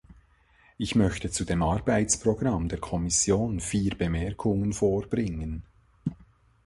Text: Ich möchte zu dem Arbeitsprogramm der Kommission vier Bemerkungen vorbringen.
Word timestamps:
Ich 0.79 0.95
möchte 0.95 1.29
zu 1.29 1.45
dem 1.45 1.61
Arbeitsprogramm 1.61 2.69
der 2.69 2.79
Kommission 2.79 3.59
vier 3.59 3.95
Bemerkungen 3.95 4.73
vorbringen. 4.73 5.61